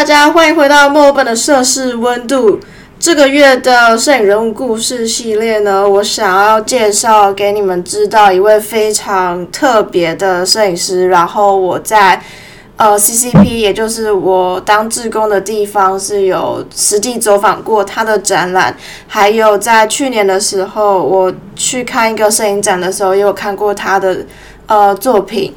[0.00, 2.58] 大家欢迎回到墨尔本的摄氏温度。
[2.98, 11.08] 这个月的摄影人物故事系列呢，我想要介绍给你们知道一位非常特别的摄影师。
[11.08, 12.18] 然后我在
[12.78, 18.74] 呃 CCP，也就是我当志工的地方，是有实地走访过他的展览。
[19.06, 24.24] 还有在去年的时候，我去看一个摄影展的时候，也有看过他的
[24.66, 25.54] 呃作品。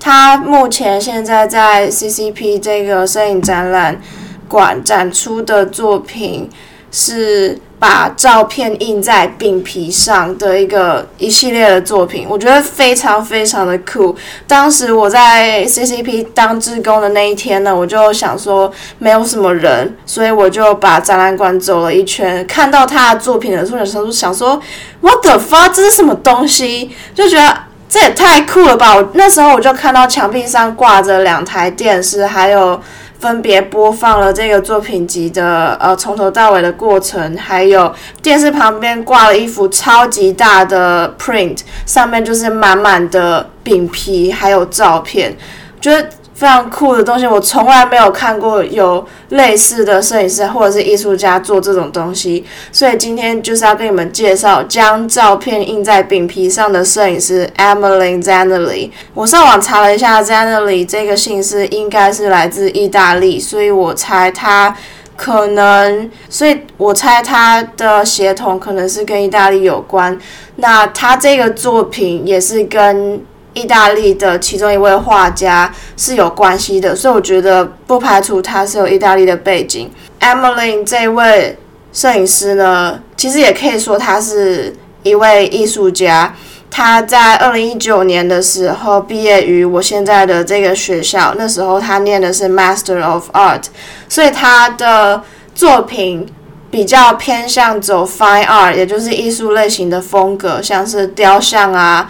[0.00, 4.00] 他目前现在在 CCP 这个摄影展览
[4.48, 6.48] 馆展出的作品，
[6.90, 14.16] 是把照片印在饼皮上的一个一系列的作品，我觉得非常非常的酷。
[14.46, 24.60] 当时我在 CCP 当志工的那一天呢，我就想说没有什么人，所以我就把展览馆走了一圈，看到他的作品的时候，想说想说
[25.00, 26.90] What the fuck，这是什么东西？
[27.14, 27.69] 就觉得。
[27.90, 28.94] 这也太酷了吧！
[28.94, 32.80] 我那时候我就看到墙壁上挂着两台电视，还有
[33.18, 45.36] 分别播放了这个作品集的呃从头到尾的过程，还有电视旁边挂了一幅超级大的 print，上面就是满满的饼皮还有照片，
[45.80, 46.08] 觉得。
[46.40, 58.90] 非常酷的东西，我从来没有看过有类似的摄影师或者是艺术家做这种东西，所以今天就是要跟你们介绍将照片印在饼皮上的摄影师 Emily Zanelli。
[59.12, 64.74] 我上网查了一下，Zanelli 这个姓氏应该是来自意大利，所以我猜他
[65.16, 70.18] 可能，所以我猜他的协同可能是跟意大利有关。
[70.56, 73.22] 那他这个作品也是跟。
[73.54, 79.90] 意大利的其中一位画家是有关系的，所以我觉得不排除他是有意大利的背景。
[80.20, 81.58] Emily 这位
[81.92, 86.34] 摄影师呢，其实也可以说他是一位艺术家。
[86.70, 93.64] 他在二零一九年的时候毕业于我现在的这个学校，那时候他念的是 Master of Art，
[94.08, 95.20] 所以他的
[95.52, 96.28] 作品
[96.70, 102.08] 比较偏向走 Fine Art，也就是艺术类型的风格，像是雕像啊。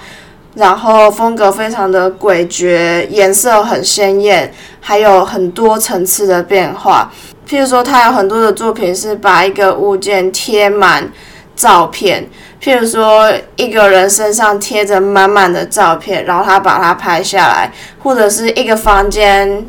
[0.54, 7.10] 然后风格非常的诡谲，颜色很鲜艳，还有很多层次的变化。
[7.48, 11.10] 譬如说，他有很多的作品是把一个物件贴满
[11.54, 12.28] 照片，
[12.60, 17.72] 譬如说一个人身上贴着满满的照片，然后他把它拍下来，
[18.02, 19.64] 或者是一个房间，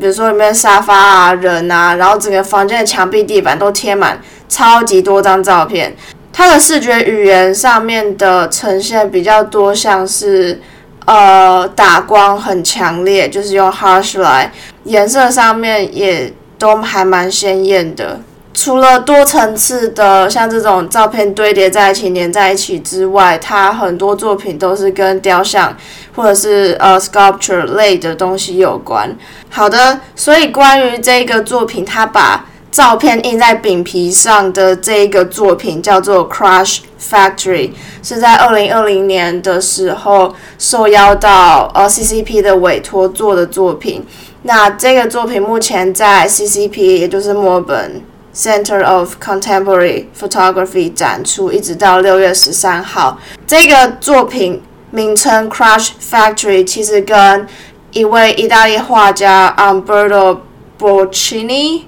[0.00, 5.94] 比如说里面沙发啊、人啊，然后整个房间的墙壁、地板都贴满超级多张照片。
[6.36, 10.60] 它的视觉语言上面的呈现比较多，像是
[11.04, 14.48] 呃打光很强烈，就是用 harsh light，
[14.82, 18.18] 颜色上面也都还蛮鲜艳的。
[18.52, 25.76] 除了多层次的像这种照片堆叠在一起、连在一起之外，它很多作品都是跟雕像
[26.16, 29.16] 或者是呃 sculpture 类的东西有关。
[29.50, 37.70] 好的，所以关于这个作品，它把照片印在饼皮上的这个作品叫做 Crush Factory，
[38.02, 44.04] 是在二零二零年的时候受邀到呃 CCP 的委托做的作品。
[44.42, 48.02] 那这个作品目前在 CCP，也就是墨尔本
[48.34, 53.16] Center of Contemporary Photography 展出，一直到六月十三号。
[53.46, 57.46] 这个作品名称 Crush Factory 其实跟
[57.92, 60.38] 一位意大利画家 Umberto
[60.76, 61.82] Bocchini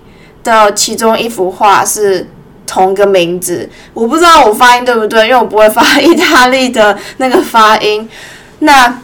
[0.54, 2.28] 的其中一幅画是
[2.66, 8.08] 同个名字，我不知道我发音对不对，因为我不会发意大利的那个发音。
[8.60, 9.00] 那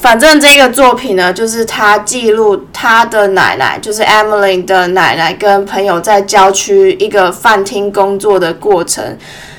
[0.00, 9.16] 反正这个作品呢，就是他记录他的奶奶，就是 Emily 的奶奶跟朋友在郊区一个饭厅工作的过程。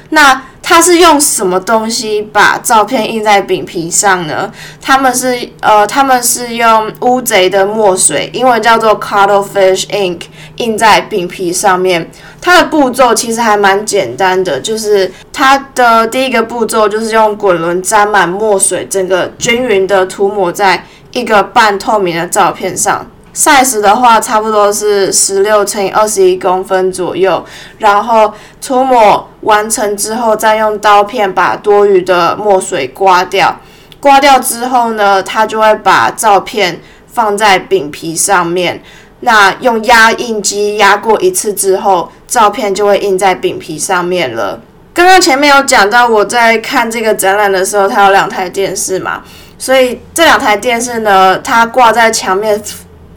[0.09, 4.49] 那他是用什么东西把照片印在饼皮上呢？
[4.81, 10.21] 他们是呃，他们是用乌贼的墨水，英文叫做 cuttlefish ink，
[10.55, 12.09] 印在饼皮上面。
[12.39, 23.05] 它的步骤其实还蛮简单的，就是它的第一个步骤就是用滚轮沾满墨水，整个均匀的涂抹在一个半透明的照片上。
[23.33, 27.43] Size 的话，差不多是十六乘以二十一公分左右。
[27.77, 33.59] 然后涂抹完成之后，再用刀片把多余的墨水刮掉。
[33.99, 38.81] 刮掉之后呢，它就会把照片放在饼皮上面。
[39.21, 44.59] 那用压印机压过一次之后，照片就会印在饼皮上面了。
[44.93, 49.21] 刚刚前面有讲到，我在看这个展览的时候，它有两台电视嘛，
[49.57, 52.61] 所以这两台电视呢，它挂在墙面。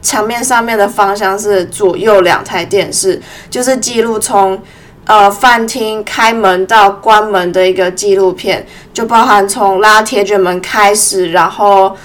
[0.05, 4.61] 墙面上面的方向是左右两台电视，就是记录从
[5.07, 11.97] 呃饭厅开门到关门的一个纪录片，就包含从拉铁卷门开始，然后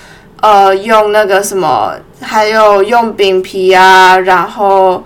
[0.42, 5.04] 呃用那个什么，还有用饼皮啊，然后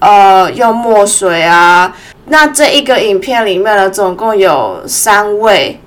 [0.00, 1.94] 呃用墨水啊。
[2.26, 5.80] 那这一个影片里面呢，总共有三位，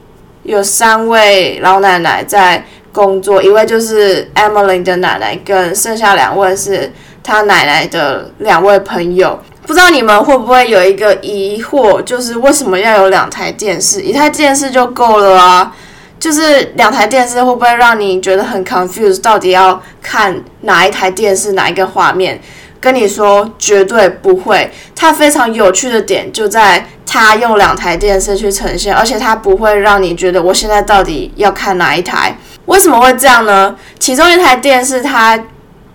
[0.43, 6.91] 有三位老奶奶在工作，一位就是 Emily 的奶奶，跟剩下两位是
[7.23, 9.39] 她奶奶的两位朋友。
[9.65, 14.01] 不知道你们会不会有一个疑惑，就是为什么要有两台电视？
[14.01, 15.75] 一台电视就够了啊？
[16.19, 19.21] 就是两台电视会不会让你觉得很 confused？
[19.21, 22.39] 到底要看哪一台电视，哪一个画面？
[22.79, 24.71] 跟你说，绝对不会。
[24.95, 32.37] 它非常有趣的点就在它用两台电视去呈现，而且它不会让你觉得我现在到底要看哪一台。
[32.67, 33.75] 为什么会这样呢？
[33.99, 35.37] 其中一台电视它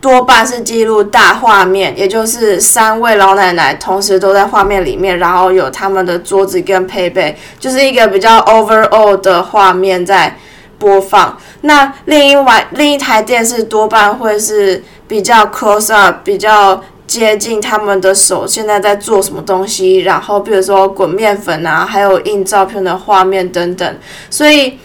[0.00, 10.36] 多半是记录大画面，也就是三位老奶奶同时都在画面里面，然后有他们的桌子跟配备，就是一个比较 overall 的画面在
[10.78, 11.38] 播放。
[11.60, 14.82] 那另一外另一台电视多半会是。
[15.08, 19.98] 比较 close up，比较接近他们的手，现在在做什么东西？
[19.98, 23.98] 然后比如说滚面粉啊，还有印照片的画面等等。
[24.30, 24.78] 所以，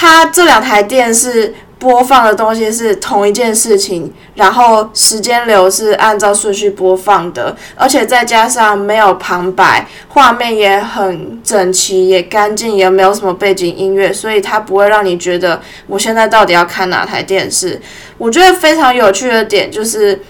[0.00, 17.80] 它这两台电视播放的东西是同一件事情，然后时间流是按照顺序播放的，而且再加上没有旁白，画面也很整齐，也干净，也没有什么背景音乐，所以它不会让你觉得我现在到底要看哪台电视。
[18.18, 20.22] 我觉得非常有趣的点就是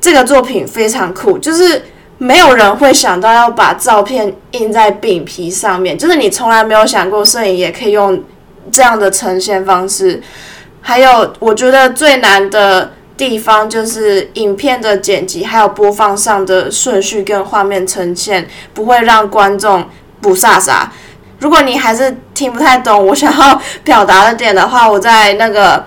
[0.00, 1.80] 这个作品非常酷，就是
[2.18, 8.20] 没有人会想到要把照片印在饼皮上面，就是你从来没有想过摄影也可以用
[8.70, 10.22] 这样的呈现方式。
[10.80, 19.84] 还有，我觉得最难的地方就是影片的剪辑，还有播放上的顺序跟画面呈现，不会让观众
[20.20, 20.86] 不飒飒。
[21.38, 25.84] 如果你还是听不太懂我想要表达的点的话，我在那个。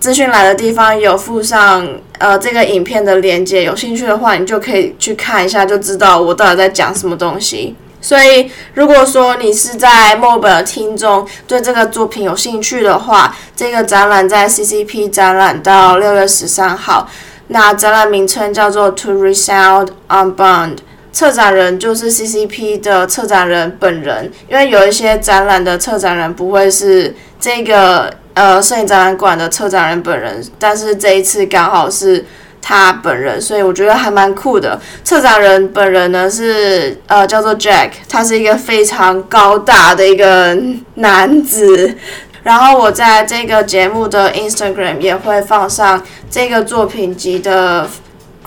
[0.00, 1.86] 资讯栏的地方有附上
[2.16, 7.76] 呃这个影片的链接，有兴趣的话你就可以去看一下，就知道我到底在讲什么东西。
[8.00, 17.08] 所以如果说你是在墨尔本的听众，对这个作品有兴趣的话，这个展览在 CCP 展览到六月十三号。
[17.48, 20.78] 那展览名称叫做 To Resound on Bond，
[21.12, 28.12] 策展人就是 CCP 的策展人本人，因为有一些展览的策展人不会是这个。
[28.32, 32.24] 呃，摄影展览馆的策展人本人，但是这一次刚好是
[32.62, 34.80] 他本人，所以我觉得还蛮酷的。
[35.02, 40.56] 策展人本人呢是呃叫做 Jack，他是一个非常高大的一个
[40.94, 41.96] 男子。
[42.42, 47.88] 然后我在这个节目的 Instagram 也会放上这个作品集的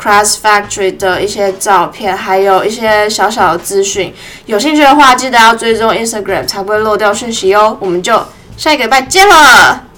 [0.02, 4.14] c r a s s Factory 的一些照片，还有一些小小的资讯。
[4.46, 7.78] 有兴趣的话，记得要追踪 Instagram，才不会漏掉讯息哦。
[7.80, 8.22] 我们就。
[8.56, 9.93] 下一个礼拜见了。